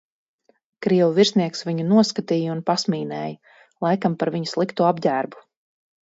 [0.83, 3.35] Krievu virsnieks viņu noskatīja un pasmīnēja,
[3.87, 5.45] laikam par viņa slikto apģērbu.